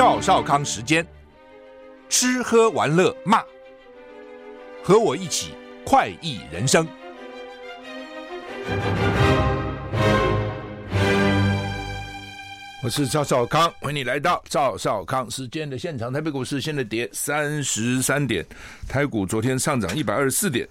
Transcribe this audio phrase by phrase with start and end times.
[0.00, 1.06] 赵少康时间，
[2.08, 3.44] 吃喝玩乐骂，
[4.82, 5.50] 和我一起
[5.84, 6.88] 快意人生。
[12.82, 16.10] 我是赵少康，欢迎你来到赵少康时间的现场。
[16.10, 18.42] 台北股市现在跌三十三点，
[18.88, 20.66] 台股昨天上涨一百二十四点。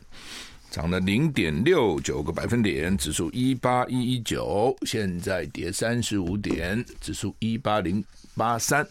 [0.72, 8.04] 涨了零点六九个百分点，指数一八一一九，现在跌三十五点，指数一八零
[8.36, 8.88] 八三。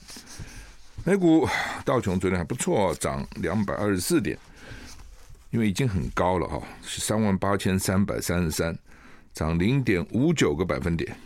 [1.05, 1.48] 美股
[1.84, 4.38] 道琼昨天还不错，涨两百二十四点，
[5.51, 8.77] 因为已经很高了哈，是三万八千三百三十三，
[9.33, 11.16] 涨零点五九个百分点。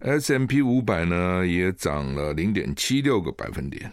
[0.00, 3.90] S M P 五百呢也涨了零点七六个百分点。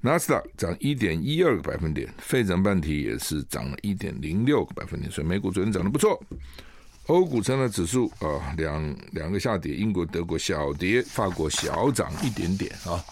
[0.00, 6.22] 纳斯达涨一点一二个百分点，费城半体也是涨了一点零六个百分点，所以美股昨天涨得不错。
[7.06, 13.04] 欧股成了指数啊，两两个下跌，英国、德国小跌，法国小涨一点点啊。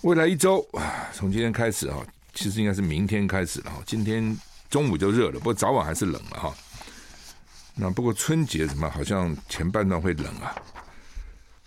[0.00, 1.98] 未来一周啊，从今天开始啊，
[2.32, 3.82] 其实应该是明天开始了哈。
[3.86, 4.36] 今天
[4.70, 6.54] 中午就热了，不过早晚还是冷了哈。
[7.74, 10.54] 那不过春节什么，好像前半段会冷啊。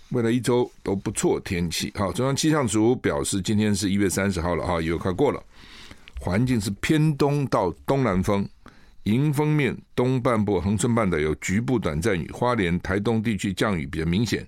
[0.09, 5.44] 未来一周都不错天气，好，中央气象组表示，今天是一月三十号了哈，又快过了，
[6.20, 8.47] 环境是偏东到东南风，
[9.06, 14.48] 迎风面东半部恒春半岛有局部短暂雨，花莲台东地区降雨比较明显，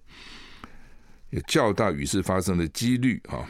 [1.30, 3.46] 有较大雨势发生的几率啊。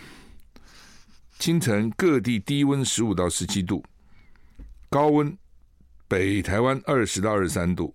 [1.40, 3.84] 清晨各地低温十五到十七度，
[4.90, 5.38] 高温
[6.08, 7.94] 北台湾二十到二十三度。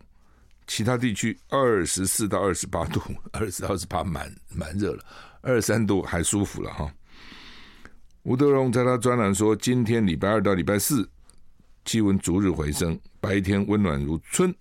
[0.67, 3.01] 其他地区二十四到二十八度，
[3.33, 5.05] 二十到二十八蛮蛮热了，
[5.43, 6.91] 二十三度还舒服了哈。
[8.23, 11.07] 吴德荣在他专栏说，今天礼拜二到礼拜四
[11.85, 14.55] 气温逐日回升，白天温暖如春，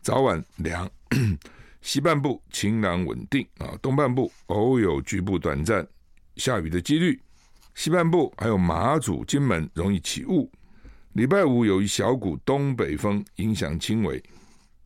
[0.00, 0.90] 早晚凉。
[1.82, 5.86] 西半部晴朗稳定啊，东半部偶有局部短暂
[6.36, 7.20] 下雨的几率。
[7.74, 10.50] 西半部还有马祖、金门容易起雾。
[11.12, 14.22] 礼拜五有一小股东北风，影响轻微。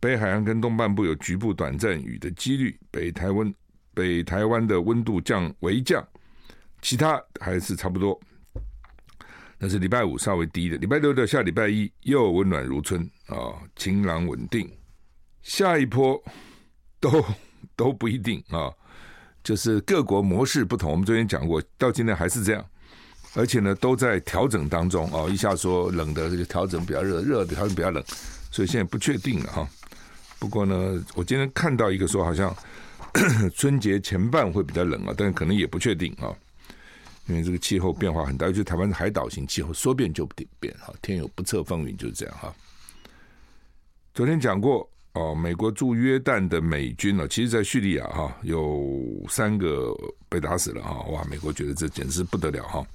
[0.01, 3.55] 北海岸跟东半部有局部短暂雨的几率，北台湾
[3.95, 6.07] 北台湾的温度降微降，
[6.83, 8.21] 其他还是差不多。
[9.59, 14.71] 那是礼拜五稍微低的，礼拜六到下礼拜一又温暖如春啊、晴朗稳定。
[15.43, 16.23] 下一波
[17.01, 17.25] 都
[17.75, 18.71] 都不一定啊、
[19.43, 20.91] 就是各国模式不同。
[20.91, 22.65] 我们昨天讲过，到今天还是这样，
[23.35, 25.29] 而且呢都在调整当中哦。
[25.29, 28.03] 一下说冷的就调整比较热，热的调整比较冷，
[28.51, 29.69] 所以现在不确定了哈。
[30.39, 32.55] 不过呢，我今天看到一个说，好像
[33.57, 36.31] 春节前半会比较冷啊，但可能也不确定啊，
[37.29, 40.27] 因为这个气候变化很大，尤其台湾是海岛型气候，说变就
[40.59, 42.53] 变哈，天有不测风云就是这样哈。
[44.13, 49.95] 昨天讲过哦，美国驻约旦的美军呢，其实，在叙利亚哈有三个
[50.29, 52.87] 被打死了哈，哇，美国觉得这简直不得了哈，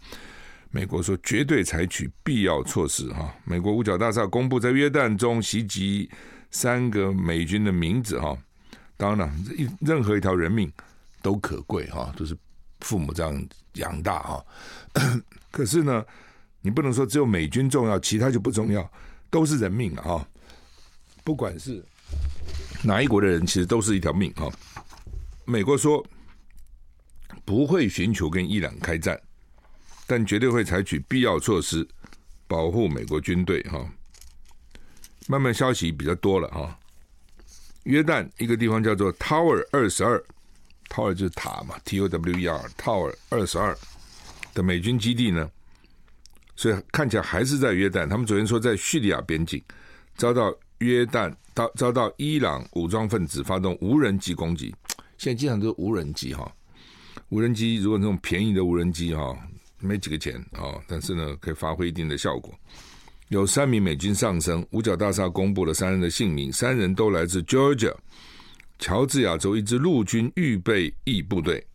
[0.72, 6.10] 美国说绝对采取必要措施哈，美国五角大厦公布在约旦中袭击。
[6.56, 8.38] 三个美军的名字哈，
[8.96, 9.34] 当然了，
[9.80, 10.72] 任何一条人命
[11.20, 12.38] 都可贵哈，都是
[12.84, 14.46] 父母这样养大哈。
[15.50, 16.06] 可是呢，
[16.62, 18.88] 你不能说只有美军重要，其他就不重要，
[19.32, 20.28] 都是人命啊哈。
[21.24, 21.84] 不管是
[22.84, 24.48] 哪一国的人，其实都是一条命哈。
[25.46, 26.06] 美国说
[27.46, 29.20] 不会寻求跟伊朗开战，
[30.06, 31.88] 但绝对会采取必要措施
[32.48, 33.90] 保护美国军队哈。
[35.28, 36.78] 慢慢消息比较多了哈，
[37.84, 40.22] 约旦一个地方叫做 Tower 二十二
[40.94, 43.76] 塔尔就是塔嘛，T O W E R 塔尔二十二
[44.54, 45.50] 的美军基地呢，
[46.56, 48.08] 所以看起来还是在约旦。
[48.08, 49.60] 他们昨天说在叙利亚边境
[50.16, 54.72] 遭到约旦遭遭到伊朗武装分子发动无人机攻击。
[55.18, 56.54] 现在经常都是无人机哈，
[57.30, 59.36] 无人机如果那种便宜的无人机哈，
[59.80, 62.54] 没几个钱啊，但是呢可以发挥一定的效果。
[63.30, 67.96] 有三名美军上升，五角大厦公布了三人的姓名，三人都来自 Georgia，
[68.84, 71.66] 乔治亚州一支陆军预备役部队。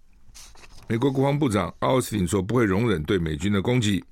[0.87, 4.05] 美国国防部长奥斯汀说，不会容忍对美军的攻击，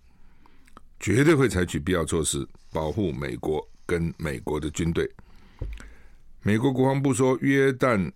[0.98, 5.06] 绝对会采取必要措施保护美国跟美国的军队。
[6.40, 8.10] 美国国防部说，约旦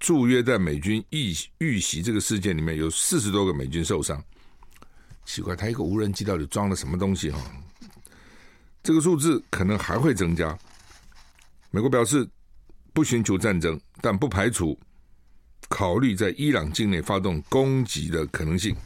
[0.00, 4.20] 驻约旦美军遇遇袭这个事件里面有四十多个美军受伤。
[5.24, 7.30] 奇怪，他一个无人机到底装了什么东西？
[7.30, 7.40] 哈，
[8.82, 10.58] 这个数字可能还会增加。
[11.70, 12.28] 美国表示
[12.92, 14.78] 不寻求战争，但不排除
[15.68, 18.76] 考虑在伊朗境内发动攻击的可能性。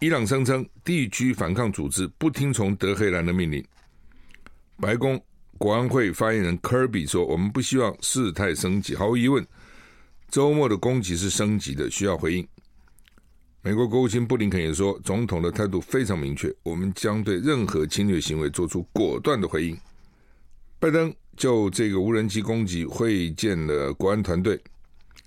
[0.00, 3.64] 伊朗声称地区反抗组织不听从德黑兰的命令。
[4.78, 5.22] 白宫
[5.58, 8.96] 国安会发言人科比说：“我们不希望事态升级。
[8.96, 9.46] 毫无疑问，
[10.30, 12.48] 周末的攻击是升级的，需要回应。
[13.62, 19.78] 美国国务卿布林肯也说，总统的态度非常明确，我们将对任何侵略行为做出果断的回应。
[20.80, 24.58] 拜登就这个无人机攻击会见了国安团队。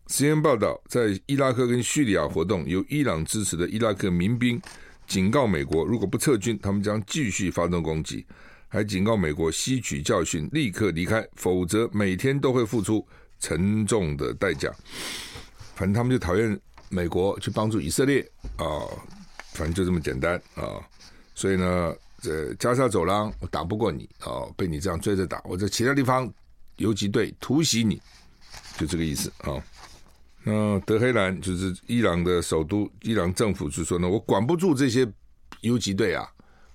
[0.08, 4.60] CNN 报道，在伊拉克跟叙利亚活动由伊朗支持的伊拉克民兵
[5.08, 8.26] 警告美国，如果不撤军，他们将继续发动攻击，
[8.68, 13.08] 还警告美国吸取教训，立刻离开，否则每天都会付出
[13.40, 14.70] 沉重的代价。
[15.76, 16.60] 反正他们就讨厌。
[16.90, 18.22] 美国去帮助以色列
[18.58, 18.86] 啊、
[19.54, 20.78] 反正就这么简单啊、
[21.34, 21.92] 所以呢，
[22.24, 26.32] 这加沙走廊我打不过你、哦，被你这样追着打，我在其他地方
[26.78, 28.02] 游击队突袭你，
[28.78, 29.62] 就这个意思啊、
[30.42, 35.06] 那德黑兰就是伊朗的首都，伊朗政府就说呢，我管不住这些
[35.60, 36.26] 游击队啊，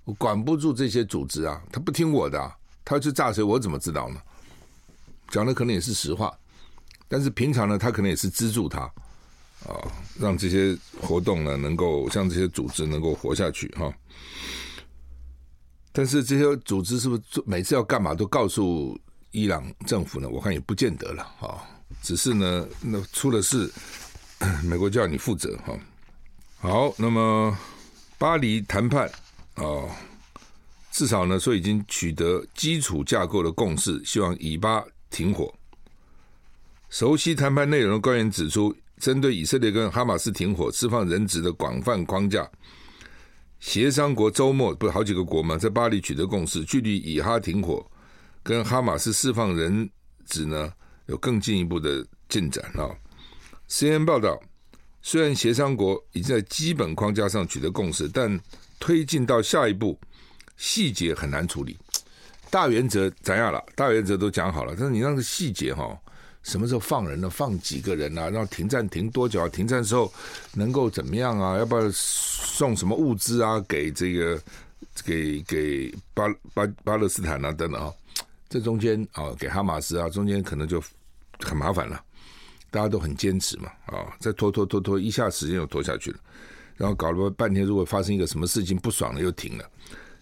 [0.04, 2.38] 我管不住这些组织啊，他不听我的、
[2.84, 4.20] 他要去炸谁，我怎么知道呢？
[5.30, 6.30] 讲的可能也是实话，
[7.08, 8.80] 但是平常呢，他可能也是资助他。
[9.66, 9.74] 啊，
[10.20, 13.92] 让这些活动呢，能够像这些组织能够活下去哈。
[15.98, 18.96] 但是这些组织是不是每次要干嘛都告诉
[19.32, 20.28] 伊朗政府呢？
[20.28, 21.58] 我看也不见得了啊。
[22.04, 23.68] 只是呢，那出了事，
[24.62, 25.76] 美国就要你负责哈。
[26.60, 27.58] 好，那么
[28.16, 29.10] 巴黎谈判
[29.56, 29.90] 啊，
[30.92, 35.52] 至少呢说已经取得基础架构的共识，希望以巴停火。
[36.90, 38.72] 熟悉谈判内容的官员指出。
[39.00, 42.50] 针对以色列跟哈马斯停火、释放人质的广泛框架，
[43.60, 47.84] 协商国周末不是好几个国嘛，在巴黎取得共识，距离以哈停火
[48.42, 49.88] 跟哈马斯释放人
[50.26, 50.72] 质呢
[51.06, 52.88] 有更进一步的进展啊。
[53.68, 54.40] CNN 报道，
[55.02, 58.40] 虽然协商国已经在基本框架上取得共识，但
[58.78, 59.98] 推进到下一步
[60.56, 61.76] 细节很难处理。
[62.50, 63.62] 大原则怎样了？
[63.74, 65.98] 大原则都讲好了，但是你那个细节哈。
[66.42, 67.28] 什么时候放人呢？
[67.28, 68.30] 放几个人啊？
[68.30, 69.48] 然后停战停多久啊？
[69.48, 70.10] 停战之后
[70.54, 71.58] 能够怎么样啊？
[71.58, 73.60] 要不要送什么物资啊？
[73.68, 74.40] 给这个
[75.04, 76.24] 给给巴
[76.54, 77.92] 巴巴勒斯坦啊等等啊？
[78.48, 80.82] 这中间啊，给哈马斯啊，中间可能就
[81.40, 82.02] 很麻烦了。
[82.70, 86.18] 大家都很坚持嘛啊，再拖拖拖拖，一下时间又拖下去了。
[86.76, 89.70] 然后搞了半天，如果发生一个什么事情不爽了，又停了。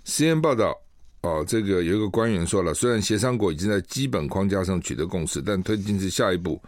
[0.04, 0.76] CNN 报道。
[1.26, 6.62] 哦，这个有一个官员说了，虽然协商国已经在基本框架上取得共识，但推进至下一步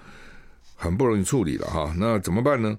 [0.75, 1.95] 很不容易处理了哈。
[1.97, 2.77] 那怎么办呢？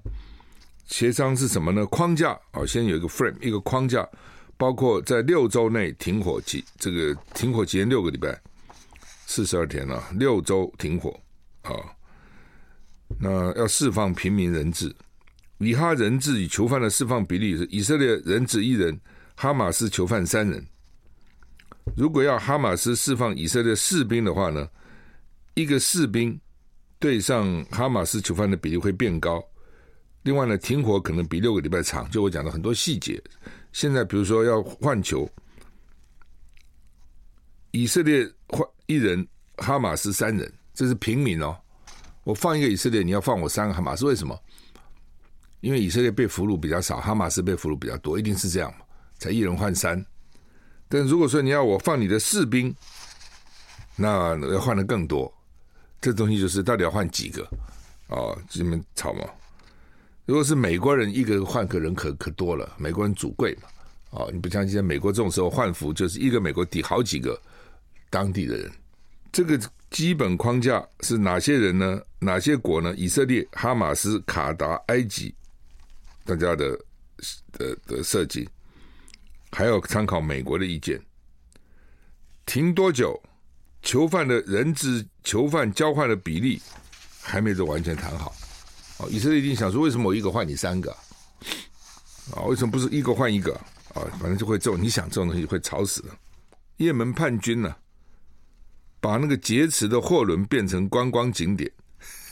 [0.86, 1.86] 协商是什么呢？
[1.86, 4.06] 框架啊，先有一个 frame，一个框架，
[4.56, 8.38] 包括在六周内停火期，这个停火期间六个礼拜，
[9.26, 11.18] 四十二天了，六周停火
[11.62, 11.72] 啊。
[13.18, 14.94] 那要释放平民人质，
[15.58, 19.00] 以哈人质与囚犯的释放比例是以色列人质一人，
[19.34, 20.64] 哈马斯囚犯三人。
[21.96, 24.68] 如果要哈马斯释放以色列士兵的话呢，
[25.54, 26.38] 一个士兵
[26.98, 29.42] 对上哈马斯囚犯的比例会变高。
[30.22, 32.08] 另外呢，停火可能比六个礼拜长。
[32.10, 33.22] 就我讲的很多细节，
[33.72, 35.28] 现在比如说要换囚，
[37.70, 41.56] 以色列换一人，哈马斯三人，这是平民哦。
[42.24, 44.38] 我放一个以色列，你要放我三个哈马斯，为什么？
[45.62, 48.84] 因为以色列被俘虏比较少，哈马斯被俘虏比较多，一定是这样嘛，
[49.18, 50.04] 才一人换三。
[50.90, 52.74] 但如果说你要我放你的士兵，
[53.94, 55.32] 那要换的更多。
[56.00, 57.44] 这东西就是到底要换几个
[58.08, 58.34] 啊？
[58.48, 59.24] 这边吵嘛。
[60.26, 62.74] 如果是美国人，一个换个人可可多了。
[62.76, 67.40] 美国人主贵嘛，啊，你不像现在美国这种时候换服，就是一个美国抵好几个
[68.08, 68.70] 当地的人。
[69.30, 72.00] 这个基本框架是哪些人呢？
[72.18, 72.92] 哪些国呢？
[72.96, 75.32] 以色列、哈马斯、卡达、埃及，
[76.24, 76.76] 大家的
[77.52, 78.48] 的的设计。
[79.52, 81.00] 还要参考美国的意见，
[82.46, 83.20] 停多久？
[83.82, 86.60] 囚犯的人质、囚犯交换的比例
[87.22, 88.36] 还没有完全谈好。
[88.98, 90.92] 哦，以色列已经想说，为什么我一个换你三个？
[92.36, 93.54] 啊，为什么不是一个换一个？
[93.94, 96.10] 啊，反正就会这种，你想这种东西会吵死的。
[96.76, 97.74] 也门叛军呢，
[99.00, 101.72] 把那个劫持的货轮变成观光景点，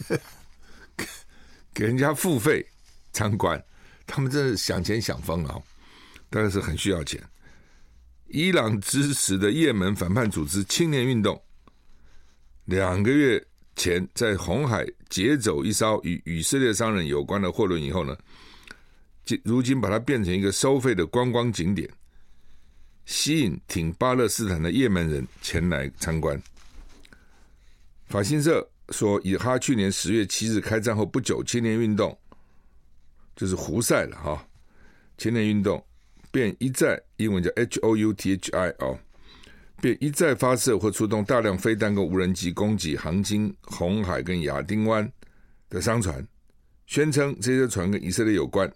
[1.73, 2.67] 给人家付费
[3.11, 3.65] 参观，
[4.07, 5.63] 他们真是想钱想疯了。
[6.31, 7.23] 当然是很需要钱。
[8.27, 11.43] 伊朗支持的也门反叛组织青年运动，
[12.67, 13.43] 两个月
[13.75, 18.15] 前在红海劫走一艘与以色列商人有关的货轮以后呢，
[19.25, 21.89] 今如今把它变成一个收费的观光景点，
[23.07, 26.39] 吸引挺巴勒斯坦的也门人前来参观。
[28.09, 32.15] 法新社说，以哈去年十月七日开战后不久，青年运动
[33.35, 34.47] 就是胡塞了哈，
[35.17, 35.83] 青年运动。
[36.31, 38.99] 便一再，英文叫 H O U T H I 哦，
[39.81, 45.11] 便一再发射或出动大量飞弹跟无人机攻击航经红海跟亚丁湾，
[45.69, 46.27] 的商船，
[46.87, 48.71] 宣称这些船跟以色列有关，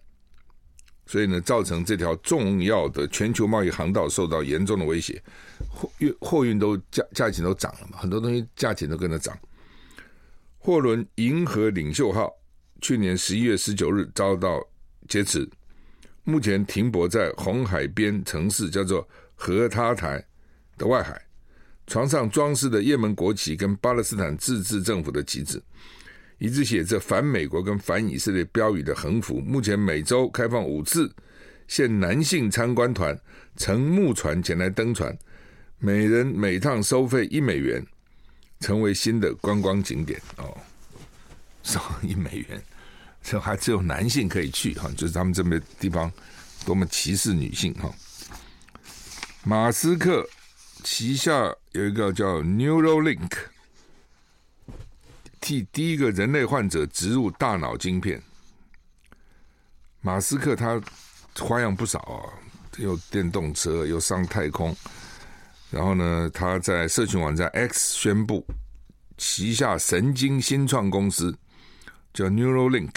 [1.07, 5.23] 所以呢，造成这条重要的全球贸易航道受到严重的威胁，
[5.69, 9.37] 货运货运都价价钱都涨了嘛，很多东西价钱都跟着涨。
[10.59, 12.31] 货轮“银河领袖号”
[12.81, 14.65] 去年十一月十九日遭到
[15.09, 15.49] 劫持，
[16.25, 20.25] 目前停泊在红海边城市叫做荷他台
[20.76, 21.21] 的外海，
[21.87, 25.61] 船上装饰的也门国旗跟巴勒斯坦自治政府的旗帜，
[26.38, 29.41] 一直写着反美国跟反以色列标语的横幅。
[29.41, 31.12] 目前每周开放五次，
[31.69, 33.19] 限男性参观团
[33.57, 35.17] 乘木船前来登船，
[35.79, 37.85] 每人每趟收费一美元。
[38.61, 40.57] 成为新的观光景点哦，
[41.64, 42.62] 收一美元，
[43.23, 46.11] 这还只有男性可以去哈，就是他们这边地方
[46.67, 47.93] 多么歧视女性哈。
[49.45, 50.29] 马斯克
[50.85, 51.33] 旗下
[51.73, 53.31] 有一个叫 Neuralink，
[55.41, 58.23] 替第一个人类患者植入大脑晶片。
[60.00, 60.81] 马斯克他
[61.38, 62.19] 花样不少啊，
[62.76, 64.76] 又电动车，又上太空。
[65.71, 68.45] 然后呢，他在社群网站 X 宣布，
[69.17, 71.37] 旗下神经新创公司
[72.12, 72.93] 叫 Neuralink，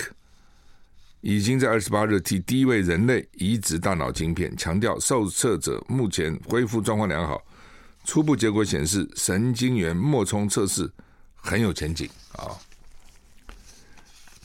[1.27, 7.43] 已经在二十八日替第一位人类移植大脑晶片，强调受测者目前恢复状况良好，
[8.03, 10.87] 初步结果显示神经元脉冲测试
[11.33, 12.53] 很有前景啊。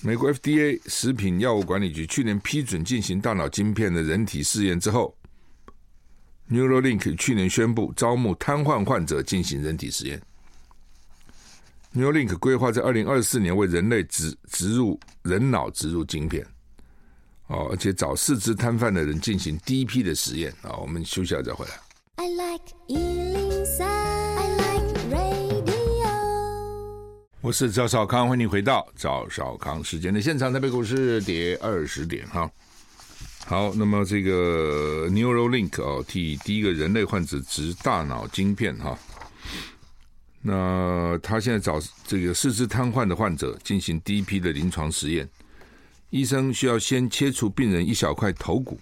[0.01, 5.15] 美国 FDA 食品药物管理局去年批准进行大脑晶片的人体试验之后。
[6.49, 10.21] Neuralink 去年宣布招募瘫痪患者进行人体实验。
[11.95, 16.45] Neuralink 规划在二零二四年为人类植植入人脑植入晶片，
[17.51, 20.77] 哦，而且找四肢瘫痪的人进行第一批的实验啊。
[20.81, 21.73] 我们休息下再回来。
[22.15, 25.71] I like 103, I like radio。
[27.41, 30.53] 我是赵少康，欢迎你回到赵少康时间的现场。
[30.53, 32.49] 台北股市跌二十点哈。
[33.47, 38.97] 好，那么这个 Neuralink 哦，替第一个人类患者植大脑晶片哈。
[40.41, 45.29] 那他现在找这个四肢瘫痪的患者进行第一批的临床实验，
[46.11, 48.79] 医生需要先切除病人一小块头骨，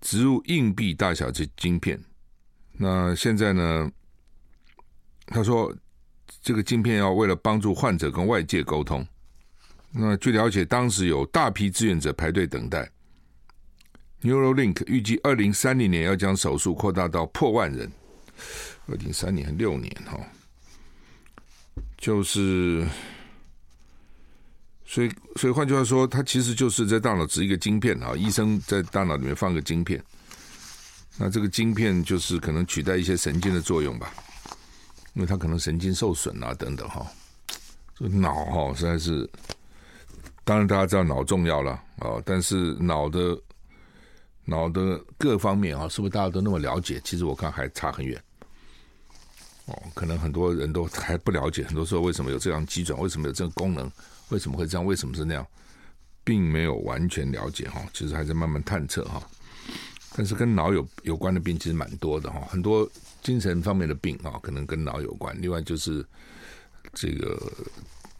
[0.00, 2.00] 植入硬币大小的晶片。
[2.72, 3.90] 那现在呢，
[5.26, 5.74] 他说
[6.40, 9.06] 这个晶片要为了帮助患者跟外界沟通。
[9.92, 12.90] 那据了解，当时有大批志愿者排队等待。
[14.22, 17.90] Neuralink 预计二零三零年要将手术扩大到破万人。
[18.86, 20.18] 二零三年六年哈，
[21.98, 22.86] 就是，
[24.90, 30.02] 所以所以换句话说，它其实就是在大脑植一个晶片啊，医生在大脑里面放个晶片，
[31.16, 34.12] 那这个晶片就是可能取代一些神经的作用吧，
[35.14, 37.06] 因为它可能神经受损啊等等哈。
[37.96, 39.30] 这个脑哈实在是，
[40.42, 43.40] 当然大家知道脑重要了啊，但是脑的。
[44.46, 47.00] 脑的各方面啊，是不是大家都那么了解？
[47.04, 48.20] 其实我看还差很远。
[49.66, 51.64] 哦，可能很多人都还不了解。
[51.64, 52.98] 很多时候为什么有这样机转？
[53.00, 53.90] 为什么有这个功能？
[54.30, 54.84] 为什么会这样？
[54.84, 55.46] 为什么是那样？
[56.24, 57.82] 并没有完全了解哈。
[57.92, 59.22] 其实还在慢慢探测哈。
[60.16, 62.40] 但是跟脑有有关的病其实蛮多的哈。
[62.50, 62.88] 很多
[63.22, 65.36] 精神方面的病啊，可能跟脑有关。
[65.40, 66.04] 另外就是
[66.94, 67.52] 这个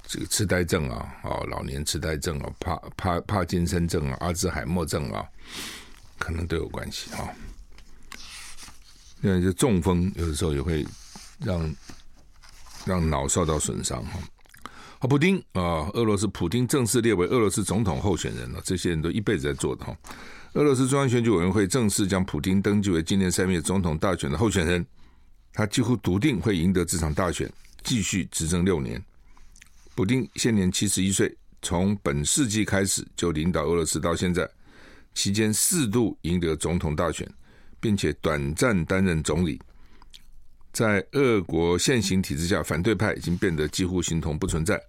[0.07, 5.27] 这个痴呆症啊，啊，老年痴呆症啊，帕帕帕金森症啊，阿兹海默症啊。
[6.19, 7.33] 可能都有关系啊，
[9.23, 10.87] 因为就中风有的时候也会
[11.45, 11.75] 让
[12.85, 14.19] 让脑受到损伤哈。
[14.99, 19.97] 好，普丁啊，俄罗斯普丁正式列为俄罗斯总统候选人了，这些人都一辈子在做的哈。
[20.55, 24.85] 俄罗斯中央选举委员会正式将普丁登记为今年三月总统大选的候选人，
[25.53, 27.51] 他几乎笃定会赢得这场大选，
[27.83, 29.03] 继续执政六年。
[29.95, 34.49] 普丁现年七十一岁，从本世纪开始就领导俄罗斯到现在。
[35.13, 37.29] 期间四度赢得总统大选，
[37.81, 39.61] 并且短暂担任总理。
[40.73, 44.81] 在俄国现行体制下，反对派已经变得几乎形同不存在。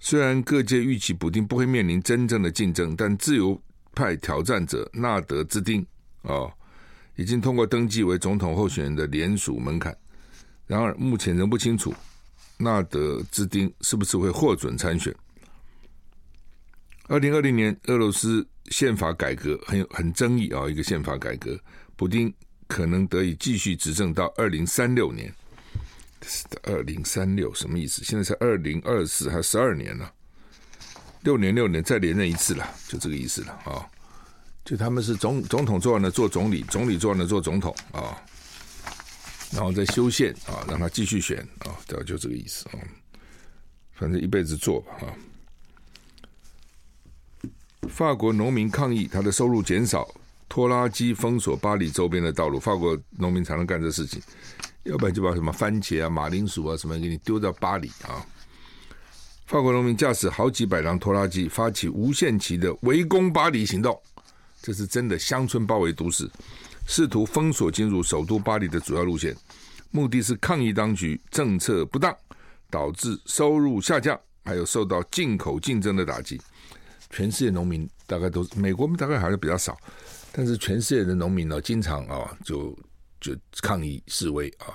[0.00, 3.60] 虽然各界预期补丁不会面临真正的竞争，但自由
[3.94, 5.86] 派挑战者纳德兹丁
[6.22, 6.52] 哦，
[7.16, 9.96] 已经通过登记为总统候选人的联署门槛。
[10.66, 11.94] 然而，目前仍不清楚
[12.58, 15.14] 纳德兹丁是不是会获准参选。
[17.08, 18.46] 二零二零年，俄罗斯。
[18.70, 21.54] 宪法改革很有很争议啊，一个宪法改革，
[21.96, 22.32] 补丁
[22.74, 25.32] 可能得以继续执政到二零三六年。
[26.64, 28.02] 二零三六什么意思？
[28.02, 30.12] 现在是二零二四，还有十二年了，
[31.20, 33.88] 六年六年再连任一次了，就这个意思了啊。
[34.64, 38.20] 就他们是总总统做完了做总理，总理做完了做总统啊，
[39.52, 42.80] 然后再修宪啊，让他继续选啊，对，就这个意思啊。
[43.92, 45.14] 反正一辈子做吧啊。
[47.88, 50.12] 法国农民抗议，他的收入减少，
[50.48, 52.58] 拖拉机封锁巴黎周边的道路。
[52.60, 54.22] 法国农民才能干这事情，
[54.84, 58.24] 要不然就把什么番茄啊、马铃薯啊什么给你丢到巴黎啊。
[59.46, 64.00] 法国农民驾驶好几百辆拖拉机，发起无限期的围攻巴黎行动。
[64.62, 66.30] 这是真的，乡村包围都市，
[66.86, 69.36] 试图封锁进入首都巴黎的主要路线，
[69.90, 72.16] 目的是抗议当局政策不当，
[72.70, 76.40] 导致收入下降，还有受到进口竞争的打击。
[77.10, 79.76] 全世界农民大概都是美国大概好像比较少，
[80.36, 82.76] 但是全世界的农民呢，经常啊就
[83.20, 84.74] 就抗议示威啊，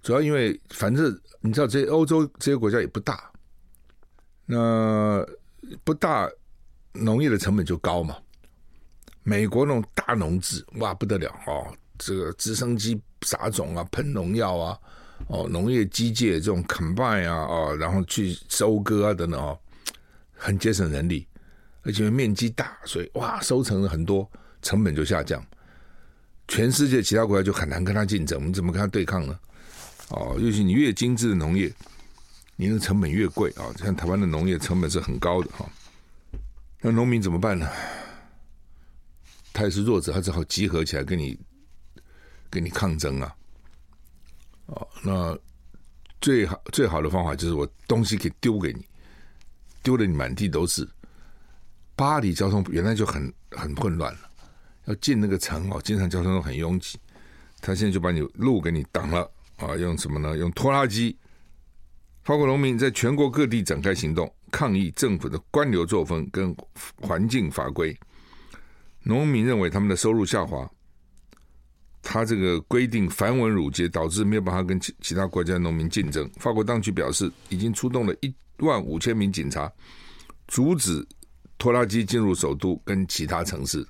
[0.00, 3.28] 主要因为反正你知道这些欧洲这些国家也不大。
[4.46, 5.26] 那
[5.84, 6.28] 不大，
[6.92, 8.16] 农业的成本就高嘛。
[9.22, 14.78] 美国那种大农制，哇不得了哦，这个直升机撒种啊，喷农药啊，
[15.28, 19.58] 哦，农业机械这种 combine 啊，哦，然后去收割啊等等哦，
[20.32, 21.28] 很节省人力，
[21.82, 24.28] 而且面积大，所以哇，收成了很多，
[24.62, 25.44] 成本就下降。
[26.48, 29.38] 全世界其他国家就很难跟他竞争，我们怎么跟他对抗呢？
[30.08, 31.72] 哦，尤其你越精致的农业。
[32.56, 35.66] 你的成本越贵啊，像台湾的农业成本是很高的哈。
[36.82, 37.66] 那农民怎么办呢？
[39.54, 41.38] 他也是弱者，他只好集合起来跟你
[42.50, 43.34] 跟你抗争啊。
[44.66, 45.38] 哦，那
[46.20, 48.86] 最好最好的方法就是我东西可以丢给你，
[49.82, 50.86] 丢的你满地都是。
[51.96, 54.29] 巴黎交通原来就很很混乱了，
[54.86, 56.98] 要进那个城哦，经常交通都很拥挤。
[57.60, 60.36] 他现在就把你路给你挡了啊，用什么呢？
[60.36, 61.16] 用拖拉机。
[62.22, 66.54] 法国农民在全国各地展开行动，抗议政府的官僚作风跟
[67.00, 67.96] 环境法规。
[69.02, 70.70] 农民认为他们的收入下滑，
[72.02, 76.30] 他这个规定繁文缛节，导致没有办法跟其其他国家农民竞争。
[76.36, 79.70] 法国当局表示，已经出动了一万五千名警察，
[80.46, 81.06] 阻止
[81.58, 83.86] 拖拉机进入首都跟其他城市。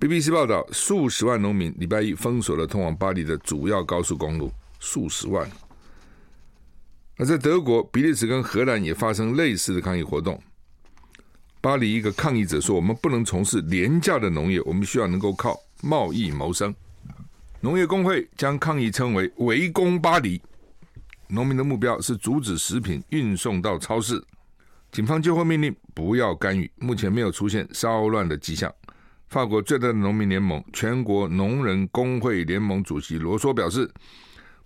[0.00, 5.50] BBC 报道，数十万农民礼拜一封锁了通往巴黎的主要高速公路，数十万。
[7.16, 10.40] 而在德国、比利时跟荷兰也发生类似的抗议活动。
[11.60, 16.72] 巴黎一个抗议者说：“我们不能从事廉价的农业，我们需要能够靠贸易谋生。”
[17.60, 20.40] 农业工会将抗议称为“围攻巴黎”。
[21.26, 24.24] 农民的目标是阻止食品运送到超市。
[24.92, 28.72] 警方接获命令不要干预，目前没有出现骚乱的迹象。
[29.28, 33.90] 法国最大的农民联盟——全国农人工会联盟主席罗梭表示。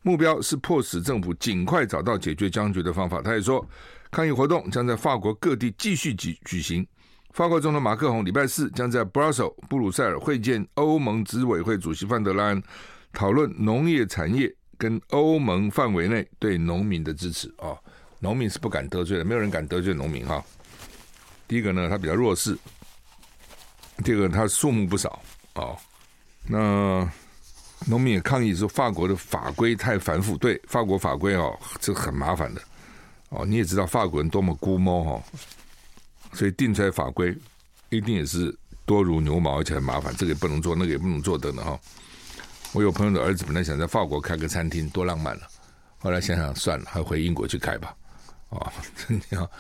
[0.05, 3.22] 目标是迫使政府尽快找到解决僵局的方法。
[3.22, 3.64] 他也说，
[4.11, 6.85] 抗议活动将在法国各地继续举举行。
[7.31, 12.61] 法国总统马克宏礼拜四将在 Brussel 布鲁塞尔会见欧盟执委会主席范德莱恩，
[13.12, 17.46] 讨论农业产业跟欧盟范围内对农民的支持。
[17.59, 17.79] 啊，
[18.18, 20.42] 农民是不敢得罪的，没有人敢得罪农民哈。
[21.46, 22.57] 第一个呢，他比较弱势；
[24.05, 25.22] 这个，他数目不少。
[25.55, 25.76] 哦，
[26.46, 27.09] 那。
[27.85, 30.38] 农民也抗议说，法国的法规太繁复。
[30.38, 32.62] 对，法国法规哦，这很麻烦的
[33.31, 33.44] 哦。
[33.44, 35.22] 你也知道法国人多么龟毛哈，
[36.33, 37.37] 所以定出来法规
[37.88, 40.14] 一定也是多如牛毛，而且很麻烦。
[40.14, 41.76] 这个也不能做，那个也不能做的呢哈。
[42.72, 45.48] 我有朋友的儿子本来想在法国开个餐厅，多浪漫了。
[45.98, 47.92] 后来想想算了，还回英国去开吧。
[48.50, 48.72] 啊，
[49.09, 49.50] 真的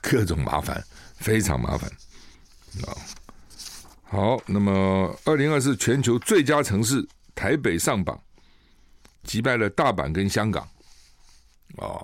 [0.00, 0.82] 各种麻烦，
[1.18, 1.90] 非常麻烦
[2.86, 2.96] 啊。
[4.08, 7.06] 好，那么二零二四全球最佳城市。
[7.34, 8.18] 台北上榜，
[9.22, 10.66] 击败了大阪跟香港，
[11.76, 12.02] 哦，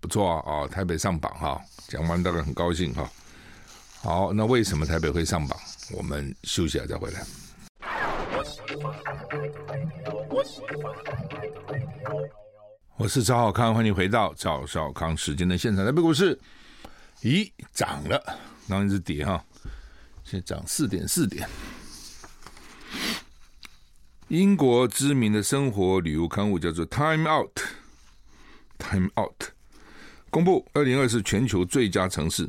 [0.00, 3.06] 不错啊，哦，台北上榜哈，讲完大家很高兴哈。
[4.00, 5.58] 好，那为什么台北会上榜？
[5.94, 7.20] 我们休息下再回来。
[12.96, 15.84] 我是赵少康，欢迎回到赵少康时间的现场。
[15.84, 16.40] 台北股市，
[17.20, 19.44] 咦，涨了，然后一直跌哈，
[20.30, 21.48] 现在涨四点四点。
[24.28, 27.58] 英国知名的生活旅游刊物叫做《Time Out》
[28.78, 29.50] ，Time Out
[30.30, 32.48] 公布二零二四全球最佳城市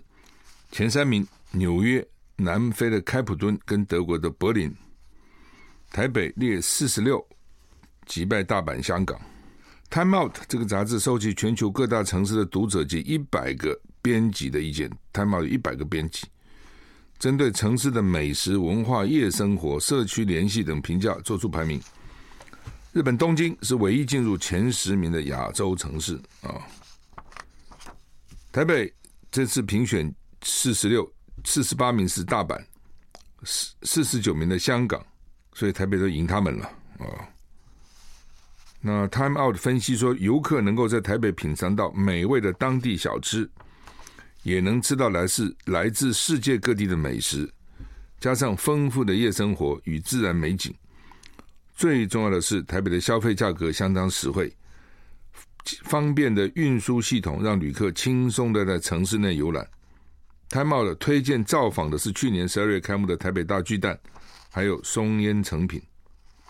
[0.72, 4.72] 前三名：纽约、南非的开普敦跟德国的柏林。
[5.89, 7.26] 台北列四十六，
[8.06, 9.20] 击败大阪、香港。
[9.89, 16.28] 《Time Out》这个杂志收集全球各大城市的读者及一百个编辑的意见，《Time Out》有一百个编辑。
[17.22, 21.80] 针对城市的美食、文化、夜生活、社区联系等评价做出排名。
[22.94, 26.66] 日本东京是唯一进入前十名的亚洲城市啊。
[28.52, 28.92] 台北
[29.30, 31.08] 这次评选四十六、
[31.46, 32.60] 四十八名是大阪，
[33.44, 35.00] 四四十九名的香港，
[35.54, 36.66] 所以台北都赢他们了
[36.98, 37.06] 啊。
[38.82, 43.48] 那 Time Out 分析说，游客能够在台北品尝到美味的当地小吃，
[44.44, 47.52] 也能吃到来自来自世界各地的美食，
[48.20, 50.74] 加上丰富的夜生活与自然美景。
[51.76, 54.54] 最重要的是，台北的消费价格相当实惠，
[55.84, 59.68] 方便的运输系统让旅客轻松的在城市内游览。
[60.50, 63.98] 台茂的推荐造访的是去年十二月开幕的台北大巨蛋，
[64.52, 65.82] 还有松烟成品。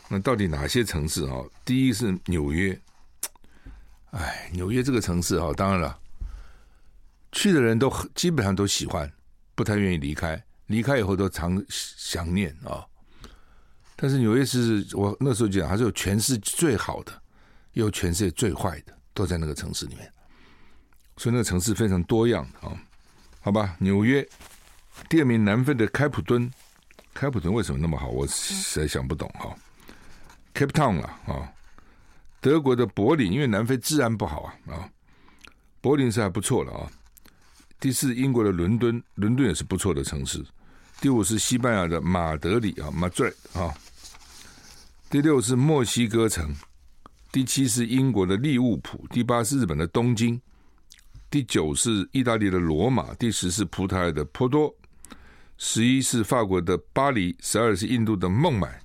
[0.09, 1.37] 那到底哪些城市啊？
[1.63, 2.77] 第一是纽约，
[4.09, 5.97] 哎，纽约这个城市啊，当然了，
[7.31, 9.11] 去的人都基本上都喜欢，
[9.55, 12.85] 不太愿意离开，离开以后都常想念啊。
[13.95, 17.11] 但是纽约是我那时候讲，还是有全世界最好的，
[17.73, 20.11] 也有全世界最坏的，都在那个城市里面，
[21.17, 22.73] 所以那个城市非常多样啊。
[23.41, 24.27] 好吧，纽约
[25.07, 26.51] 第二名，南非的开普敦，
[27.13, 28.07] 开普敦为什么那么好？
[28.07, 29.55] 我实在想不懂哈。
[30.53, 31.53] Cape Town 了啊，
[32.39, 34.89] 德国的柏林，因为南非治安不好啊啊，
[35.79, 36.91] 柏林是还不错的啊。
[37.81, 40.45] 第四，英国的伦敦，伦敦也是不错的城市。
[41.01, 43.73] 第五是西班牙的马德里啊，Madrid 啊。
[45.09, 46.55] 第六是墨西哥城，
[47.31, 50.39] 第七是英国的利物浦，第八是日本的东京，
[51.31, 54.71] 第九是意大利的罗马，第十是葡萄牙的波多，
[55.57, 58.79] 十一是法国的巴黎，十二是印度的孟买。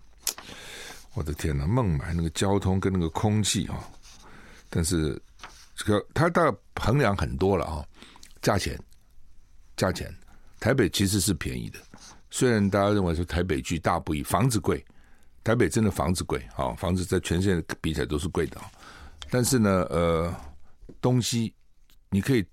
[1.13, 3.79] 我的天哪，孟买那个交通跟那个空气啊，
[4.71, 5.21] 但是
[5.77, 7.85] 这个它大衡量很多了啊，
[8.47, 8.79] 价钱，
[9.77, 10.09] 价钱，
[10.61, 11.81] 台北其实是便宜的，
[12.31, 14.87] 虽然大家认为说台北巨大不易，房子贵，
[15.43, 18.61] 台北真的房子贵啊，房子在全世界比起来都是贵的，
[19.31, 20.33] 但是呢，呃，
[21.01, 21.53] 东西
[22.09, 22.47] 你可以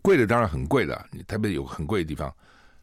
[0.00, 2.34] 贵的当然很贵了，你台北有很贵的地方。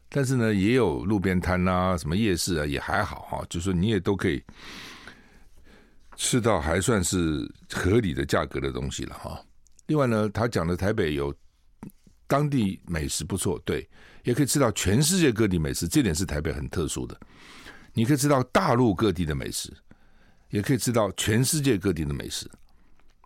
[0.08, 3.44] 但是呢，也有路边摊啊，什么夜市啊，也还好哈。
[3.50, 4.40] 就是，你也都可以
[6.14, 9.44] 吃到还算是合理的价格的东西了哈。
[9.86, 11.34] 另外呢，他讲的台北有
[12.32, 13.86] 当地美食不错，对，
[14.24, 17.14] 也可以吃到全世界各地美食，这点是台北很特殊的。
[17.92, 19.70] 你可以吃到大陆各地的美食，
[20.48, 22.50] 也可以吃到全世界各地的美食。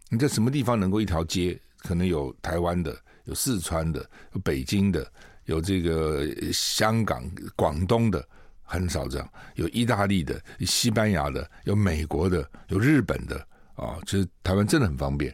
[0.09, 5.09] 你在什么地方能够一条街可能有台湾的，有四川的，有北京的？
[5.45, 8.29] 有这个香港、广东的
[8.65, 13.39] 很少这样，有意大利的、西班牙的、有美国的、有日本的
[13.77, 15.33] 啊，其实台湾真的很方便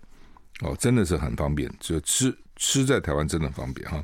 [0.61, 4.03] 哦，真的是很方便，就吃吃在台湾真的很方便哈。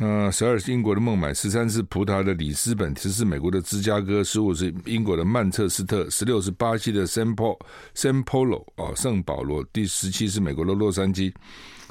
[0.00, 7.56] 那十二是英国的孟买，十三是葡萄牙的里斯本，十四美国的芝加哥，十五是英国的曼彻斯特，十六是巴西的圣保
[7.94, 11.32] 圣保罗哦圣保罗，第十七是美国的洛杉矶。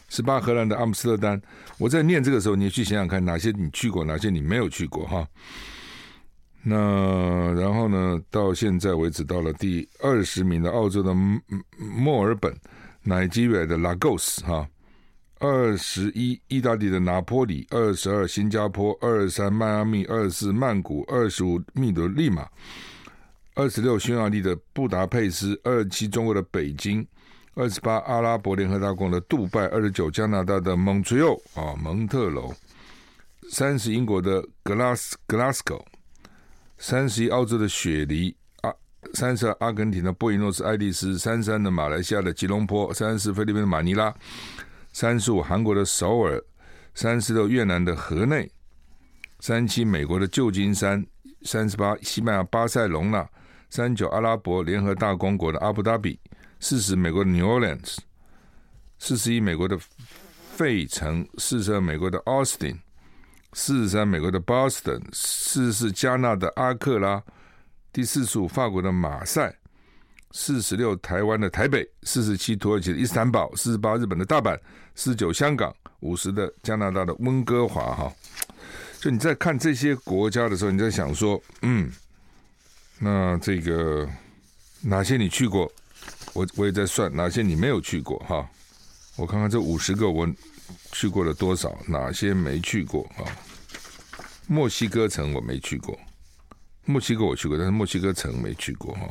[0.10, 1.42] 十八，荷兰的阿姆斯特丹。
[1.78, 5.28] 我在念这个时候，你去想想看，哪些你去过，哪些你没有去过哈。
[6.64, 11.14] 那然后呢，到现在为止，到了第二十名的澳洲的
[11.78, 12.54] 墨尔本
[13.04, 14.68] 奈及尔的 Lagos 哈，
[15.40, 22.48] 二十一意大利的拿坡里，二十二新加坡，二十三迈阿密，二十四曼谷，二十五秘鲁利马，
[23.56, 27.06] 二十六匈牙利的布达佩斯，二十七中国的北京。
[27.60, 32.54] 二十八，阿拉伯联合大公的杜拜；二十九，加拿大的蒙特娄啊，蒙特娄；
[33.50, 35.76] 三十，英国的格拉斯格拉斯哥；
[36.78, 38.72] 三十一，澳洲的雪梨；啊，
[39.16, 44.14] 三十二，阿根廷的布宜诺斯艾利斯；三十三的马来西亚的吉隆坡；三十四，菲律宾的马尼拉；
[45.00, 46.40] 三十五，韩国的首尔；
[46.96, 48.48] 三十六，越南的河内；
[49.40, 51.00] 三十七，美国的旧金山；
[51.44, 53.24] 三十八，西班牙巴塞隆纳；
[53.70, 56.20] 三十九，阿拉伯联合大公国的阿布达比。
[56.60, 57.98] 四十，美国的 New Orleans；
[58.98, 59.78] 四十一，美国的
[60.56, 62.80] 费城；四十二，美国的 Austin；
[63.54, 67.22] 四十三，美国的 Boston；四十四，加纳的阿克拉；
[67.94, 69.52] 第四十五，法国的马赛；
[70.32, 74.58] 四十六，台湾的台北；四十七，土耳其的伊斯坦堡；四十八，日本的大阪；
[74.96, 77.96] 四十九，香港；五十的加拿大的温哥华。
[77.96, 78.14] 哈，
[79.00, 81.92] 就你在看这些国家的时候，你在想说，嗯，
[83.00, 84.08] 那这个
[84.82, 85.72] 哪些你去过？
[86.34, 88.48] 我我也在算哪些你没有去过哈，
[89.16, 90.28] 我看看这五十个我
[90.92, 93.26] 去过了多少，哪些没去过啊？
[94.46, 95.98] 墨西哥城我没去过，
[96.86, 99.10] 墨西哥我去过，但是墨西哥城没去过哈，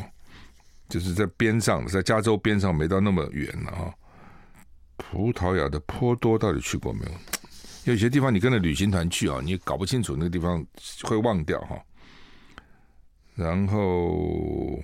[0.88, 3.94] 就是在边上，在加州边上，没到那么远了哈。
[4.96, 7.92] 葡萄牙的波多到底去过没有？
[7.92, 10.64] 有些地方你跟着旅行团去啊，你搞不清楚那个地方
[11.02, 11.78] 会忘掉哈。
[13.34, 14.82] 然后。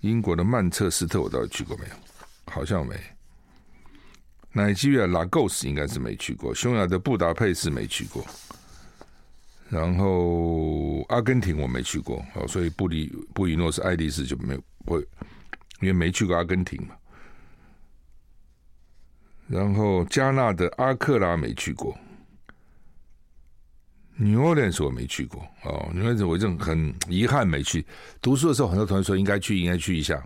[0.00, 1.94] 英国的曼彻斯特，我到底去过没有？
[2.46, 2.94] 好像没。
[4.52, 6.54] 奈及利亚拉各斯应该是没去过。
[6.54, 8.24] 匈牙的布达佩斯没去过。
[9.68, 15.00] 然后阿根廷我没去过，哦，所以布里布宜诺斯艾利斯就没有会，
[15.80, 16.94] 因为没去过阿根廷嘛。
[19.46, 21.96] 然后加纳的阿克拉没去过
[24.16, 27.84] ，New Orleans 我没去过哦，New Orleans 我就很遗憾没去。
[28.20, 30.16] 读书的时候，很多同学说应该去，应该去一下，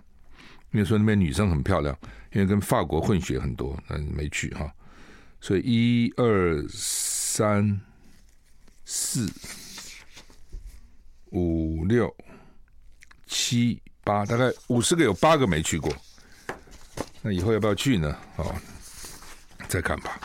[0.71, 1.97] 因为说那边女生很漂亮，
[2.33, 4.69] 因为跟法国混血很多，嗯，没去哈。
[5.39, 7.79] 所以一二三
[8.85, 9.31] 四
[11.31, 12.15] 五六
[13.27, 15.91] 七八，大概五十个有八个没去过。
[17.21, 18.17] 那以后要不要去呢？
[18.35, 18.55] 哦。
[19.69, 20.19] 再看吧，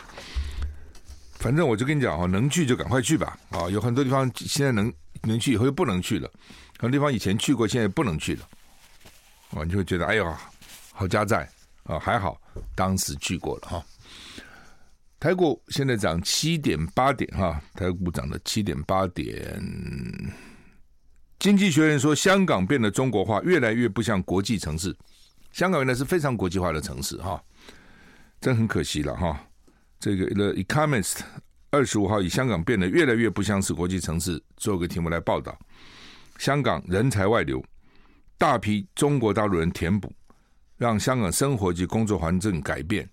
[1.39, 3.39] 反正我就跟你讲哈，能去就赶快去吧。
[3.49, 4.93] 啊，有很多地方现在能
[5.23, 6.29] 能去，以后又不能去了；
[6.77, 8.47] 很多地方以前去过，现在不能去了。
[9.49, 10.37] 啊，你就会觉得哎呦，
[10.91, 11.49] 好家在
[11.83, 12.39] 啊，还好
[12.75, 13.83] 当时去过了哈。
[15.19, 19.61] 台股现在涨七点八点哈，台股涨了七点八点。
[21.37, 24.95] 经济学人说，香港变得中国化，越来越不像国际城市。
[25.51, 27.41] 香港原来是非常国际化的城市哈。
[28.39, 29.45] 真很可惜了哈，
[29.99, 31.13] 这个《The Economist》
[31.71, 35.57] 二十五号以“香港变得越来越不像是国际城市”做个题目来报道。
[36.37, 37.61] 香港人才外流，
[38.37, 40.09] 大批中国大陆人填补，
[40.77, 43.09] 让香港生活及工作环境改变，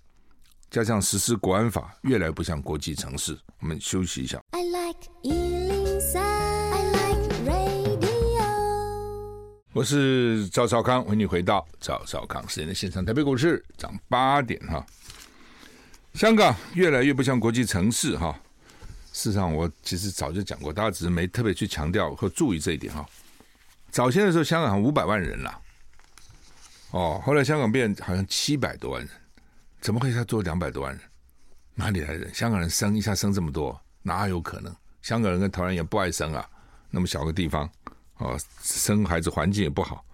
[0.77, 3.35] 加上实施国安法，越来越不像国际城市。
[3.61, 4.39] 我们休息一下。
[4.51, 8.03] I like 103, I like radio。
[9.73, 13.03] 我是赵少康，欢迎你回到赵少康时间的现场。
[13.03, 14.85] 台北股市涨八点哈。
[16.13, 18.39] 香港越来越不像国际城市哈。
[19.15, 23.09] 事实上，我其实早就讲过，大家只是没特别去强调或注意这一点哈。
[23.91, 25.59] 早先的时候，香港五百万人了，
[26.91, 29.11] 哦，后来香港变好像七百多万人，
[29.81, 31.03] 怎么会一下做两百多万人？
[31.75, 32.33] 哪里来的？
[32.33, 34.75] 香港人生一下生这么多，哪有可能？
[35.03, 36.49] 香港人跟台湾人也不爱生啊，
[36.91, 37.71] 那么小个地方，
[38.17, 40.05] 哦，生孩子环境也不好，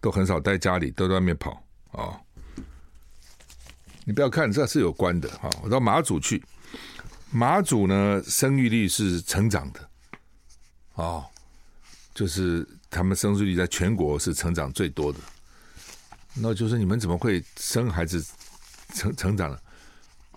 [0.00, 2.18] 都很少待家里，都在外面跑，哦。
[4.04, 5.50] 你不要看，这是有关的哈。
[5.62, 6.42] 我到马祖去，
[7.30, 9.90] 马祖呢生育率是成长的，
[10.94, 11.24] 哦，
[12.14, 15.18] 就是他们生育率在全国是成长最多的。
[16.34, 18.24] 那就是你们怎么会生孩子
[18.96, 19.60] 成成长了？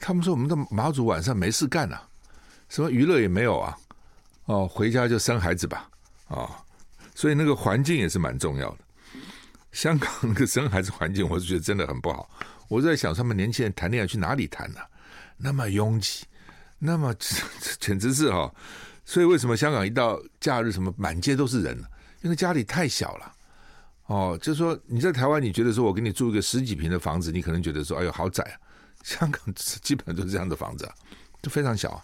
[0.01, 2.07] 他们说我们的马祖晚上没事干啊，
[2.69, 3.77] 什么娱乐也没有啊，
[4.45, 5.89] 哦，回家就生孩子吧，
[6.27, 6.55] 啊、哦，
[7.15, 8.77] 所以那个环境也是蛮重要的。
[9.71, 12.29] 香港那个生孩子环境，我是觉得真的很不好。
[12.67, 14.79] 我在想，他们年轻人谈恋爱去哪里谈呢、
[15.37, 16.25] 那么拥挤，
[16.77, 17.13] 那么
[17.79, 18.53] 简直是哈。
[19.05, 21.87] 所以为什么香港一到假日，什么满街都是人呢？
[22.21, 23.33] 因为家里太小了。
[24.09, 28.57] 哦，就是说你在台湾，你觉得说我给你住一个十几平的房子，你可能觉得说哎呦好窄啊。
[29.03, 30.93] 香港 基本上都是这样的房子，啊，
[31.43, 32.01] 就非常小，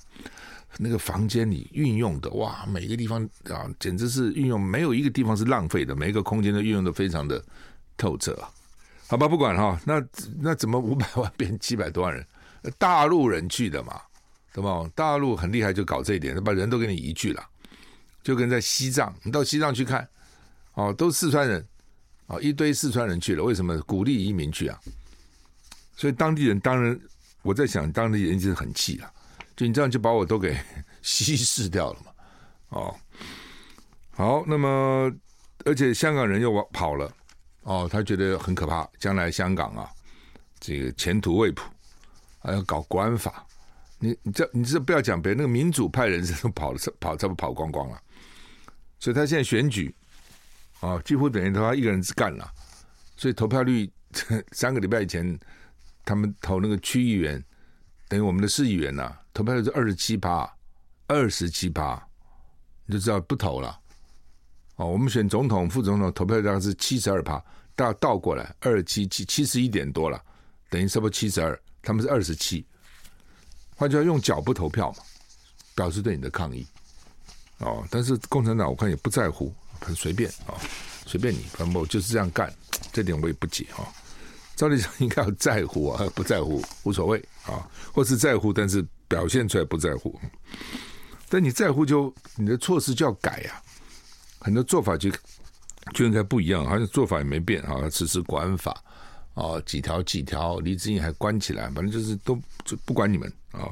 [0.78, 7.44] 那个房间里运用的哇，每个地方啊，简直是运用没有一个地方是浪费的，每一个空间都运用的非常的
[7.98, 8.50] 透彻啊。
[9.08, 10.02] 好吧，不管哈，那
[10.40, 12.26] 那怎么五百万变七百多万人？
[12.78, 14.00] 大陆人去的嘛，
[14.54, 14.90] 对吧？
[14.96, 17.44] 大陆很厉害，就搞这一点，把人都给你移去了，
[18.24, 20.08] 就跟在西藏，你到西藏去看，
[20.76, 21.68] 哦，都四川人，
[22.28, 24.80] 哦，一堆四川人去了，为什么鼓励移民去啊？
[25.96, 27.00] 所以当地人当然，
[27.42, 29.12] 我在想，当地人就是很气了，
[29.56, 30.58] 就你这样就把我都给
[31.02, 32.12] 稀释掉了嘛，
[32.70, 32.96] 哦，
[34.12, 35.12] 好，那么
[35.66, 37.12] 而且香港人又跑了。
[37.62, 39.90] 哦，他觉得很可怕，将来香港啊，
[40.60, 41.64] 这个前途未卜，
[42.38, 43.44] 还要搞国安法。
[43.98, 48.00] 你你这你这不要讲别人，那个民主派人士都跑了，跑差不多跑光光了。
[49.00, 49.96] 所以他现在选举
[50.86, 52.48] 啊，几乎等于他一个人干了。
[53.18, 53.92] 所以投票率
[54.52, 55.38] 三个礼拜以前，
[56.04, 57.44] 他们投那个区议员，
[58.08, 60.48] 等于我们的市议员呐、啊，投票率是二十七趴，
[61.08, 62.08] 二十七趴，
[62.86, 63.80] 你就知道不投了。
[64.76, 67.44] 哦，我们选总统、副总统投票大概是七十二趴，
[67.76, 70.22] 大倒过来二七七七十一点多了，
[70.70, 72.66] 等于差不多七十二，他们是二十七，
[73.76, 74.98] 换句话用脚不投票嘛，
[75.74, 76.68] 表示对你的抗议。
[77.60, 80.54] 哦，但是共产党我看也不在乎，很随便啊、
[81.06, 82.54] 随便你，反正我就是这样干，
[82.92, 83.88] 这点我也不解啊、哦。
[84.56, 90.20] 照理讲应该要在乎啊，不在乎无所谓啊、或是在乎，但是表现出来不在乎。
[91.28, 93.62] 但你在乎就你的措施就要改呀、啊。
[94.40, 95.10] 很多做法就
[95.94, 98.72] 就应该不一样，好像做法也没变啊，实施国安法
[99.34, 103.70] 啊，几条几条，黎智英还关起来，反正就是都就不管你们啊。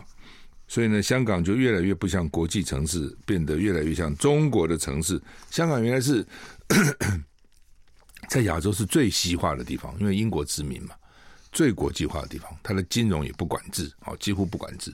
[0.67, 5.21] 所以呢，香港就越来越不像国际城市，变得越来越像中国的城市。
[5.52, 6.26] 香港原来是
[8.30, 10.95] 在亚洲是最西化的地方，因为英国殖民嘛，
[11.52, 14.91] 最国际化的地方，它的金融也不管制哦，几乎不管制，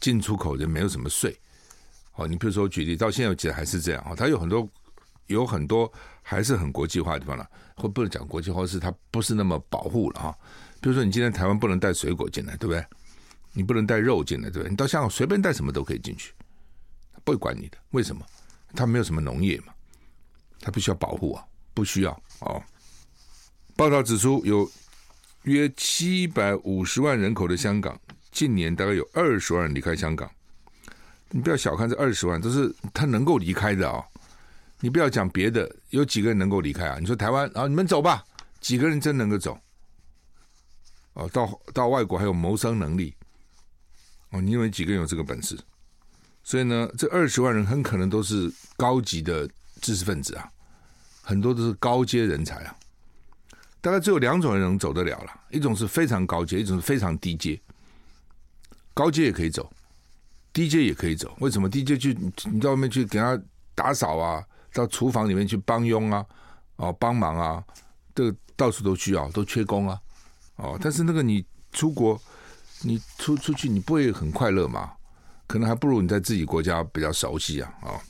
[0.00, 1.38] 进出口就没有什么税
[2.16, 4.68] 哦，你比如说举例，到现在为止还是这样啊，它有很多
[5.26, 10.36] 有很多还是很国际化的地方了，或不能讲国际化，是它不是那么保护了哈。
[10.80, 12.84] 比如说你今天台湾不能带水果进来，对不对？
[13.54, 14.70] 你不能带肉进来，对不对？
[14.70, 16.34] 你到香港随便带什么都可以进去，
[17.24, 17.78] 不会管你的。
[17.92, 18.26] 为什么？
[18.74, 19.72] 他没有什么农业嘛，
[20.60, 22.60] 他不需要保护啊，不需要哦。
[23.76, 24.70] 报道指出，有
[25.44, 27.98] 约七百五十万人口的香港，
[28.32, 30.28] 近年大概有二十万人离开香港。
[31.30, 34.04] 你不要小看这二十万，都是他能够离开的啊、哦！
[34.80, 36.98] 你不要讲别的，有几个人能够离开啊？
[37.00, 38.24] 你说台湾，啊，你们走吧，
[38.60, 39.58] 几个人真能够走？
[41.14, 43.14] 哦，到到外国还有谋生能力
[44.34, 44.40] 哦？
[44.40, 45.58] 你认为几个人有这个本事？
[46.42, 49.48] 所以呢，这二十万人很可能都是高级的
[49.80, 50.50] 知识分子啊，
[51.22, 52.76] 很多都是高阶人才啊。
[53.80, 57.60] 大概只有两种人能走得了了，一种是非常高阶，一种是非常低阶。
[58.92, 59.70] 高阶也可以走。
[60.52, 62.16] 低阶也可以走，为什么低阶去
[62.50, 63.36] 你到外面去给他
[63.74, 64.40] 打扫啊，
[64.72, 66.24] 到厨房里面去帮佣啊，
[66.76, 67.64] 哦帮忙啊，
[68.14, 70.00] 这个到处都需要，都缺工啊，
[70.54, 72.20] 哦，但是那个你出国，
[72.84, 74.92] 你出出去你不会很快乐嘛？
[75.46, 78.00] 可能还不如你在自己国家比较熟悉啊，啊、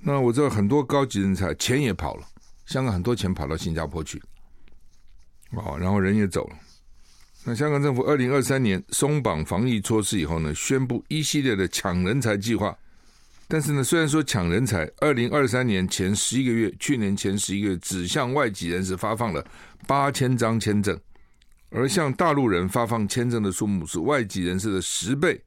[0.00, 2.26] 那我知道很多高级人才钱也跑了，
[2.66, 4.22] 香港很多钱跑到新加坡去，
[5.50, 6.56] 哦，然后人也走了。
[7.44, 12.76] 那香港政府二零二三年松绑防疫措施以后呢，宣布一系列的抢人才计划。
[13.48, 19.44] 但是呢，虽然说抢人才，二零二三年前十一个月，去年前十一个月只向外籍人士发放了
[19.86, 21.00] 八千张签证，
[21.70, 25.42] 而向大陆人发放签证的数目是外籍人士的十倍，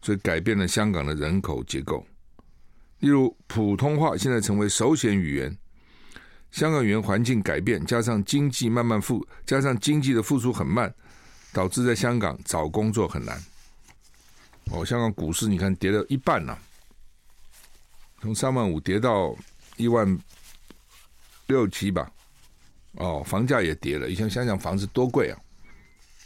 [0.00, 2.06] 所以改变了香港的人口结构。
[3.00, 5.58] 例如，普通话现在成为首选语言。
[6.52, 10.94] 香港语言环境改变，加上经济慢慢复，加上经济的复苏很慢，
[11.52, 13.42] 导致在香港找工作很难。
[14.70, 16.56] 哦，香港股市你看跌了一半了，
[18.20, 19.34] 从三万五跌到
[19.76, 20.16] 一万
[21.48, 22.12] 六七吧。
[22.92, 24.08] 哦，房价也跌了。
[24.08, 25.38] 以前想想房子多贵啊。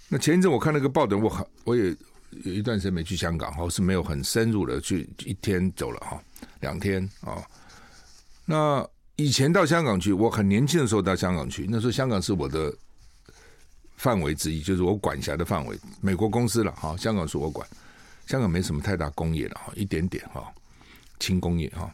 [0.08, 1.96] 那前一阵我看那个报道，我很我也
[2.44, 6.22] 有一段时间没去香港，哦，是没有很深入的去，一天走了哈，
[6.60, 7.42] 两天啊，
[8.44, 8.88] 那。
[9.18, 12.70] 以前到香港去，我很年轻的时候到香港去，那时候香港是我的
[13.96, 15.74] 范围之一，就是我管辖的范围。
[16.02, 17.66] 美国公司了哈，香港是我管，
[18.26, 20.52] 香港没什么太大工业了哈，一点点哈，
[21.18, 21.90] 轻工业哈。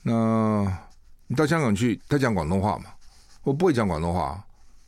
[0.00, 0.66] 那
[1.26, 2.86] 你到香港去，他讲广东话嘛？
[3.44, 4.42] 我不会讲广东话，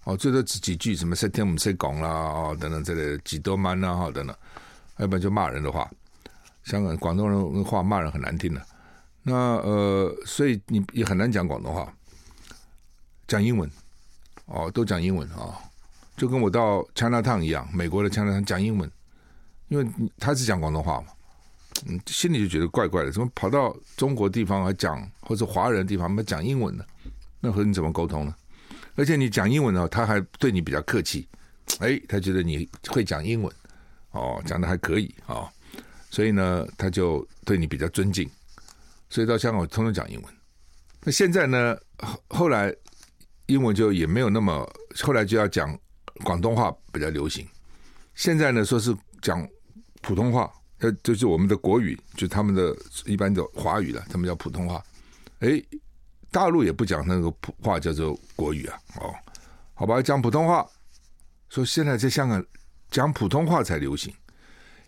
[0.04, 4.34] 哦，最多几几句什么“识听唔识讲”啦，哦等等这类几多 man 啦，哈等等，
[4.96, 5.88] 要不然就骂人的话。
[6.64, 8.66] 香港广东人话骂人很难听的。
[9.22, 11.92] 那呃，所以你也很难讲广东话，
[13.28, 13.70] 讲英文，
[14.46, 15.58] 哦，都讲英文啊、
[16.16, 18.90] 就跟我到 Chinatown 一样，美国的 Chinatown 讲英文，
[19.68, 19.86] 因为
[20.18, 21.08] 他是讲广东话嘛，
[21.86, 26.84] 嗯，心里就觉得怪怪的，怎么跑到中国地方还讲，或者华人的地方还讲英文呢？
[27.38, 28.34] 那和你怎么沟通呢？
[28.96, 31.28] 而且你讲英文呢，他还对你比较客气，
[31.78, 33.54] 哎，他觉得你会讲英文，
[34.10, 35.48] 哦，讲的还可以啊、哦，
[36.10, 38.28] 所以呢，他就对你比较尊敬。
[39.08, 40.34] 所以到香港我通通讲英文，
[41.04, 41.76] 那现在呢？
[42.28, 42.74] 后来
[43.46, 44.68] 英文就也没有那么，
[45.02, 45.78] 后来就要讲
[46.24, 47.46] 广东话比较流行。
[48.14, 49.46] 现在呢，说是讲
[50.02, 54.82] 普通话，呃，就是我们的国语，就他们的一般的华语了，他们叫普通话。
[55.38, 55.62] 哎，
[56.36, 58.78] 大陆也不讲那个普话，叫做国语啊。
[59.00, 59.14] 哦，
[59.72, 60.66] 好吧，讲普通话。
[61.48, 62.44] 说现在在香港
[62.90, 64.12] 讲普通话才流行。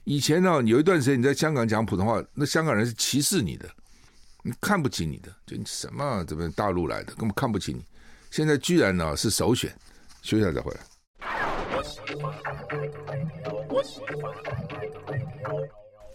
[0.05, 3.67] 以前呢，有一段时间你在香港讲普通话，那香港人是歧视你的。
[4.43, 7.83] 你看不起你的，就你什么这边大陆来的，根本看不起你。
[8.31, 9.75] 现在居然呢是首选，
[10.21, 10.81] 休息下再回来。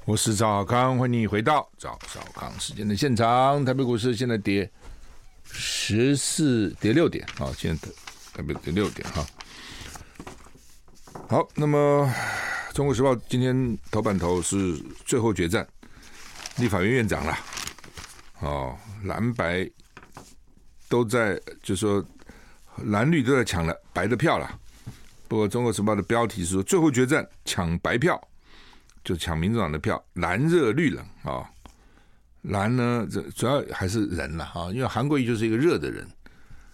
[0.06, 3.66] 我是赵康，欢迎你回到赵少康时间的现场。
[3.66, 4.70] 台北股市现在跌
[5.56, 7.88] 十四跌六点啊，现在
[8.34, 9.26] 台北跌六点哈。
[11.30, 12.12] 好，那么
[12.76, 14.76] 《中国时报》今天头版头是
[15.06, 15.66] 最后决战，
[16.58, 17.38] 立法院院长了。
[18.40, 19.70] 哦，蓝白
[20.90, 22.04] 都在，就说
[22.86, 24.60] 蓝绿都在抢了白的票了。
[25.28, 28.20] 不过《中国时报》的标题是说，最后决战抢白票，
[29.04, 31.50] 就抢民主党的票，蓝热绿冷啊、
[32.44, 36.06] 蓝呢，这主要还是人了哈，因为韩国瑜就是一个热的人，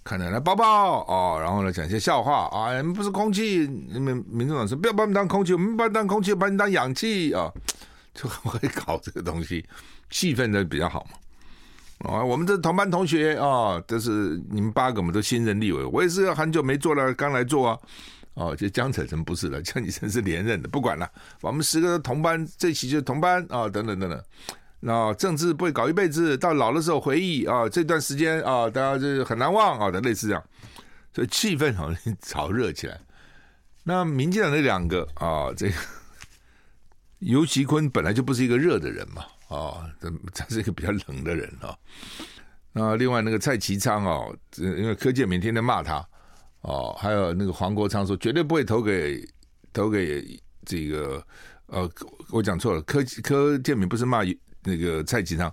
[0.03, 7.51] 看着来抱抱哦，然后呢讲一些笑话啊，你们不是空气，你们民众党说不要把我们当空气，我们把你当空气，把你当氧气啊、
[8.13, 9.63] 就很会搞这个东西，
[10.09, 12.09] 气氛的比较好嘛。
[12.09, 17.79] 啊，我们这同班同学啊，都是你们八个，我们都新任立委，我也是很久没做了，刚来做啊，
[18.33, 21.07] 哦，就江启臣不是了，江启臣是连任的，不管了，
[21.41, 24.23] 我们十个同班，这期就同班啊、等等等等。
[24.79, 30.43] 那政治不会搞一辈子，到老的时候回忆啊、这段时间啊、大家就是很难忘啊的、类似这样，
[31.13, 32.99] 所以气氛好像炒热起来。
[33.83, 35.75] 那民进党那两个啊、这个
[37.19, 41.75] 尤其坤本来就不是一个热的人嘛，啊、哦，这他是一个比较冷的人啊。
[42.71, 46.05] 那另外那个蔡其昌哦，因为柯建铭天天骂他。
[46.61, 49.25] 哦，还有那个黄国昌说绝对不会投给
[49.71, 51.23] 投给这个
[51.67, 51.89] 呃，
[52.31, 54.25] 我讲错了，柯柯建铭不是骂
[54.69, 55.51] 那个蔡其昌，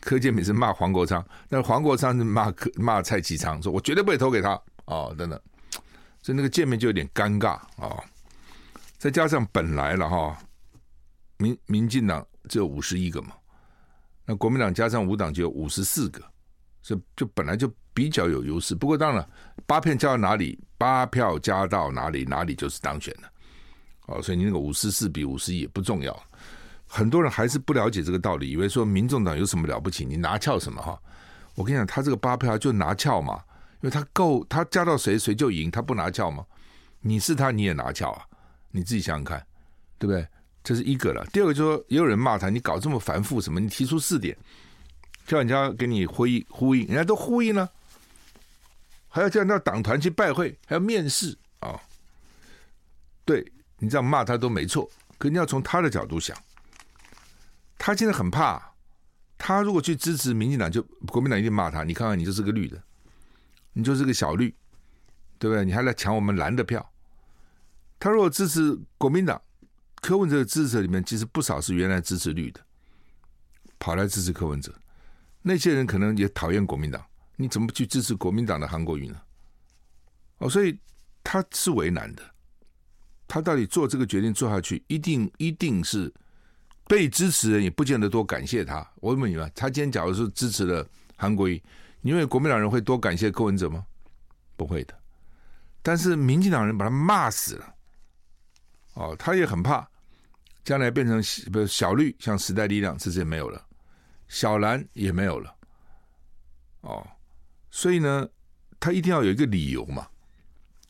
[0.00, 5.40] 柯建铭是骂黄国昌，但是黄国昌是骂柯骂蔡其昌，说我绝对不会投给他哦，等等，
[6.22, 8.04] 所以那个见面就有点尴尬啊、哦。
[8.98, 10.38] 再加上本来了哈、
[11.38, 13.32] 民民进党只有五十一个嘛，
[14.24, 16.22] 那国民党加上五党就有五十四个，
[16.82, 17.72] 所以就本来就。
[17.92, 19.28] 比较有优势，不过当然，
[19.66, 23.30] 八票加到哪里，八票加到哪里，哪里就是当选的。
[24.06, 26.22] 哦，所以你那个五十四比五十一也不重要。
[26.92, 31.00] 很多人还是不了解这个道理，以为说民众党有什么了不起，你拿翘什么哈？
[31.54, 33.40] 我跟你讲，他这个八票就拿翘嘛，
[33.80, 36.44] 因为他够，他加到谁谁就赢，他不拿翘吗？
[36.98, 38.26] 你是他你也拿翘啊？
[38.72, 39.46] 你自己想想看，
[39.98, 40.26] 对不对？
[40.64, 41.24] 这是一个了。
[41.32, 43.60] 第二个就是说，也有人骂他，你搞这么繁复什么？
[43.60, 44.36] 你提出四点，
[45.26, 47.70] 叫人家给你呼应呼应，人家都呼应了。
[49.08, 51.78] 还要叫人家党团去拜会，还要面试啊、
[53.24, 53.44] 对
[53.78, 56.36] 你这样骂他都没错，可你要从他的角度想，
[57.82, 58.74] 他现在很怕，
[59.38, 61.82] 他如果去支持民进党，就国民党一定骂他。
[61.82, 62.80] 你看看，你就是个绿的，
[63.72, 64.54] 你就是个小绿，
[65.38, 65.64] 对不对？
[65.64, 66.92] 你还来抢我们蓝的票。
[67.98, 69.40] 他如果支持国民党，
[70.02, 72.60] 柯文哲的支持者里面其实不少是原来支持绿的，
[73.78, 74.74] 跑来支持柯文哲，
[75.40, 77.02] 那些人可能也讨厌国民党。
[77.36, 79.18] 你怎么去支持国民党的韩国瑜呢？
[80.36, 80.78] 哦，所以
[81.24, 82.22] 他是为难的。
[83.26, 86.12] 他到底做这个决定做下去，一定一定是
[86.90, 88.84] 被支持人也不见得多感谢他。
[88.96, 90.84] 我问你们，他今天假如是支持了
[91.14, 91.62] 韩国瑜，
[92.00, 93.86] 你认为国民党人会多感谢柯文哲吗？
[94.56, 94.94] 不会的。
[95.82, 97.74] 但是民进党人把他骂死了。
[98.94, 99.88] 哦，他也很怕
[100.64, 101.22] 将来变成
[101.52, 103.64] 不小绿，像时代力量这些没有了，
[104.26, 105.54] 小蓝也没有了。
[106.80, 107.06] 哦。
[107.70, 108.28] 所以呢，
[108.80, 110.08] 他一定要有一个理由嘛，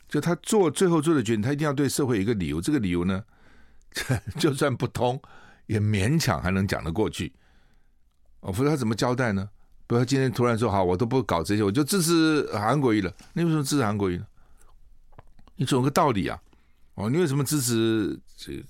[0.09, 2.59] 就他做最后做的决定，他一定要对社会有一个理由。
[2.59, 3.23] 这个理由呢，
[4.41, 5.21] 就算不通，
[5.71, 7.33] 也勉强还能讲得过去。
[8.41, 9.49] 哦，否则他怎么交代呢？
[9.87, 13.15] 比如他今天突然说好，我都不搞这些，我就支持韩国瑜了。
[13.35, 14.27] 你为什么支持韩国瑜呢？
[15.55, 16.37] 你总有个道理啊。
[16.95, 18.61] 哦，你为什么支持这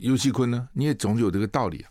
[0.00, 0.68] 尤锡坤呢？
[0.72, 1.90] 你也总有这个道理啊。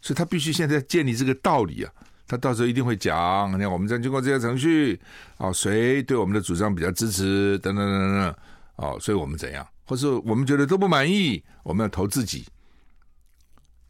[0.00, 1.92] 所以他必须现在建立这个道理啊。
[2.26, 5.00] 他到时候一定会讲，你看我们这样经过这些程序，
[5.36, 8.34] 哦，谁对我们的主张比较支持，等等等等，
[8.76, 12.44] 哦，所以我们怎样，或是我们觉得都不满意，我们要投自己。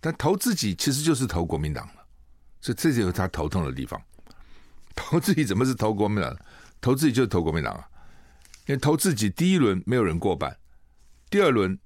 [0.02, 2.04] 但投自己其实就是投国民党了，
[2.60, 4.02] 所以这就是他头痛的地方。
[4.96, 6.36] 投自己怎么是投国民党？
[6.80, 7.88] 投自己就是投国民党啊，
[8.66, 10.54] 因为投自己第一轮没有人过半，
[11.30, 11.78] 第二轮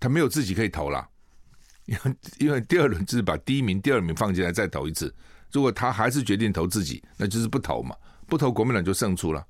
[0.00, 1.06] 他没有自己可以投了。
[1.84, 5.14] 因 为因为第二轮就是把第一名、第二名放进来再投一次，
[5.52, 7.94] 如果他还是决定投自己，那就是不投嘛，
[8.26, 9.46] 不投国民党就胜出了，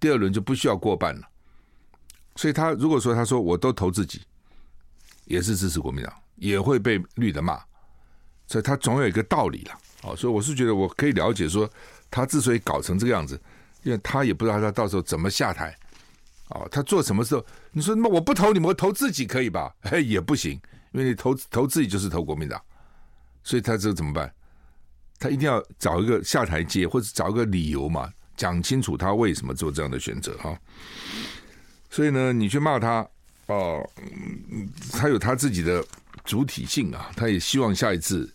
[0.00, 1.30] 第二轮就不需要过半了。
[2.34, 4.22] 所以他如果说他说我都投自己，
[5.30, 7.58] 也是支持国民党，也会被绿的骂，
[8.48, 9.78] 所以他总有一个道理了。
[10.02, 11.70] 哦，所以我是觉得我可以了解说，
[12.10, 13.40] 他之所以搞成这个样子，
[13.84, 15.74] 因为他也不知道他到时候怎么下台。
[16.48, 17.46] 哦，他做什么时候？
[17.70, 19.72] 你说那我不投你们，我投自己可以吧？
[19.92, 20.60] 哎，也不行。
[20.92, 22.60] 因为你投投自己就是投国民党，
[23.44, 24.34] 所以他这怎么办？
[25.20, 30.58] 他一定要找一个下台阶，或者找一个理由嘛，讲清楚他为什么做这样的选择哈。
[31.88, 33.06] 所以呢，你去骂他
[33.50, 33.90] 哦，
[34.92, 35.84] 他有他自己的
[36.24, 38.32] 主体性啊，他也希望下一次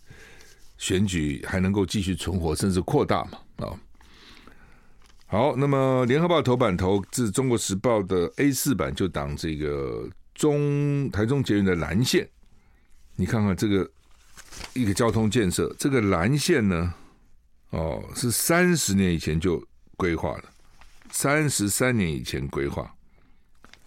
[0.76, 3.72] 选举还能够继续存活，甚至扩大嘛啊。
[5.26, 12.28] 好，那么联合报头版头自中国时报的 A 四版就挡这个中台中捷运的蓝线。
[13.16, 13.90] 你看看这个
[14.74, 16.94] 一个交通建设，这个蓝线呢，
[17.70, 20.44] 哦，是三十年以前就规划了，
[21.10, 22.94] 三十三年以前规划，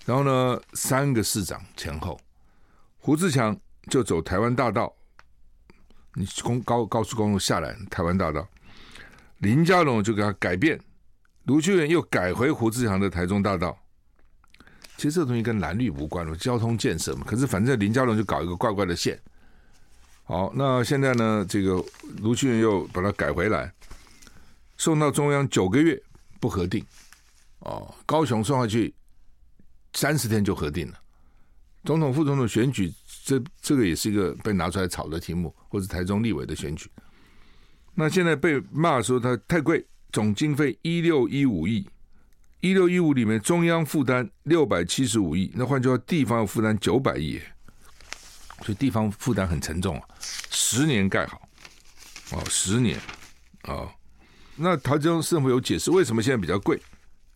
[0.06, 2.20] 然后呢，三个市长前后，
[2.98, 3.56] 胡志强
[3.90, 4.94] 就走台湾大道，
[6.16, 8.48] 你公高高速公路下来台湾大道，
[9.40, 10.80] 林佳龙就给他改变，
[11.44, 13.78] 卢秀燕又改回胡志强的台中大道。
[14.98, 17.24] 其实这东西跟蓝绿无关了，交通建设嘛。
[17.26, 19.18] 可是反正林佳龙就搞一个怪怪的线。
[20.24, 21.82] 好，那现在呢，这个
[22.18, 23.72] 卢秀燕又把它改回来，
[24.76, 25.98] 送到中央九个月
[26.40, 26.86] 不核定。
[27.60, 28.94] 哦，高雄送下去
[29.94, 31.00] 三十天就核定了。
[31.84, 36.90] 总统、副总统选举，这这个也是一个被拿出来炒的题目，或者台中立委的选举。
[37.96, 41.88] 那现在被骂说它太贵，总经费一六一五亿，
[42.60, 47.40] 一六一五里面中央负担六百七十五亿，那换句话，地方要负担九百亿，
[48.62, 50.08] 所以地方负担很沉重啊。
[50.20, 51.42] 十年盖好，
[52.32, 53.00] 哦，十年，
[53.64, 53.90] 哦，
[54.56, 56.82] 那台中政府有解释为什么现在比较贵，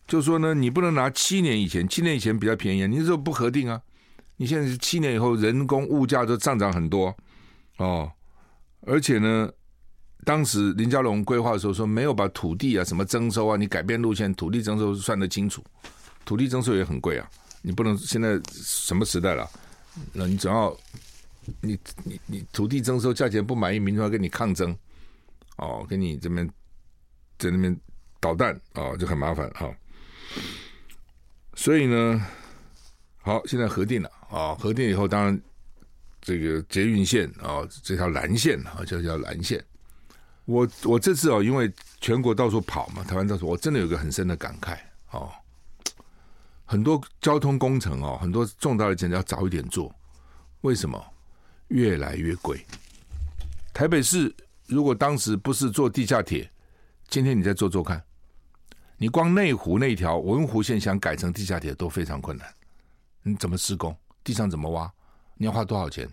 [0.06, 3.80] 就说呢，你不能拿七年以前，七年以前比较便宜，啊你那时候不核定啊。
[4.36, 7.16] 你现在是七年以后，人工物价都上涨很多
[7.76, 8.10] 哦，
[8.80, 9.48] 而且呢，
[10.24, 15.62] 当时林佳龙规划的时候说没有把土地啊什么征收啊，你改变路线，土地征收算得清楚，
[16.24, 17.30] 土地征收也很贵啊，
[17.62, 19.48] 你不能现在什么时代了？
[20.12, 20.76] 那你总要
[21.60, 24.76] 你你你土地征收价钱不满意，民众要跟你抗争
[25.58, 26.44] 哦，跟你这边
[27.38, 27.80] 在那边
[28.18, 29.72] 捣蛋哦，就很麻烦哈、
[31.54, 32.26] 所以呢，
[33.22, 34.10] 好，现在核定了。
[34.30, 35.40] 啊，核定以后，当然
[36.20, 39.64] 这个捷运线啊，这条蓝线啊，叫叫蓝线。
[40.44, 44.76] 我我这次啊，因为全国到处跑嘛，台湾到处，我真的有个很深的感慨
[45.06, 45.30] 啊。
[46.64, 49.94] 很多交通工程哦，很多重大的建设要早一点做，
[50.62, 51.02] 为什么？
[51.68, 52.64] 越来越贵。
[53.72, 54.34] 台北市
[54.66, 56.50] 如果当时不是做地下铁，
[57.08, 58.02] 今天你再做做看，
[58.96, 62.46] 你光内湖那条文湖线想改成地下铁都非常困难，
[63.22, 63.96] 你怎么施工？
[64.22, 64.90] 地上怎么挖？
[65.36, 66.08] 你要花多少钱？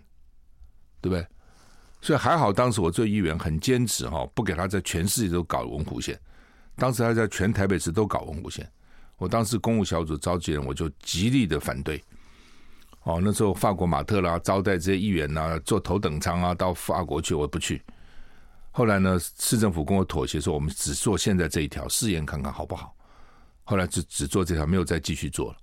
[1.00, 1.26] 对不对？
[2.00, 6.18] 所以还好，当时我做议员很坚持哈，不给他在全世界都搞文湖线。
[6.74, 8.68] 当时他在全台北市都搞文湖线，
[9.16, 12.02] 我当时公务小组召集人，我就极力的反对。
[13.04, 17.80] 哦，那时候法国马特拉招待这些议员啊，坐头等舱啊到法国去，我不去。
[18.72, 22.96] 后来呢，市政府跟我妥协说，我们只做现在这一条试验看看好不好。
[23.64, 25.58] 后来就只做这条，没有再继续做了，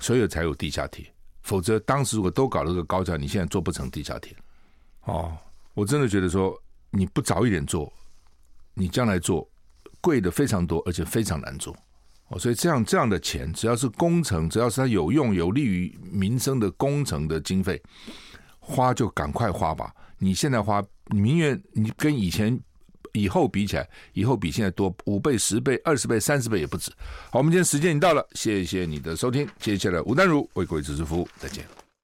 [0.00, 1.12] 所以才有地下铁。
[1.42, 4.34] 否则，当时如果都搞了个高架，你现在做不成地下铁。
[5.02, 5.36] 哦，
[5.74, 6.56] 我真的觉得说，
[6.90, 7.92] 你不早一点做，
[8.72, 9.46] 你将来做
[10.00, 11.76] 贵的非常多，而且非常难做。
[12.28, 17.82] 哦，所以这样这样的钱，只要是工程，只要是它有用、有利于民生的工程的经费，
[18.58, 19.94] 花就赶快花吧。
[20.16, 22.58] 你现在花，你宁愿你跟以前。
[23.16, 26.90] 以后比起来，以后比现在多五倍、十倍、二十倍、三十倍也不止。
[27.30, 29.48] 好，我们今天时间已经到了，谢谢你的收听。
[29.60, 31.83] 接下来吴丹如为各位主持服务，再见。